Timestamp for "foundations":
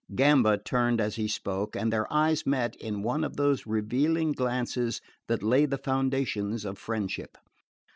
5.77-6.65